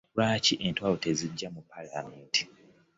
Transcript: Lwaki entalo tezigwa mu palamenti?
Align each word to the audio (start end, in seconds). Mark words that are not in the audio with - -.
Lwaki 0.15 0.53
entalo 0.67 0.95
tezigwa 1.03 1.47
mu 1.55 1.61
palamenti? 1.71 2.41